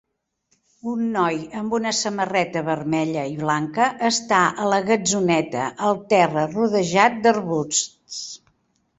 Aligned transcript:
Un 0.91 1.01
noi 1.15 1.35
amb 1.57 1.73
una 1.79 1.89
samarreta 1.97 2.63
vermella 2.69 3.25
i 3.33 3.35
blanca 3.41 3.89
està 4.09 4.39
a 4.63 4.65
la 4.71 4.79
gatzoneta 4.87 5.67
al 5.89 5.99
terra 6.15 6.47
rodejat 6.55 7.21
d'arbusts 7.27 8.17